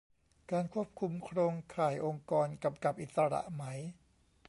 [0.51, 3.63] การควบคุมโครงข่าย องค์กรกำกับอิสระไหม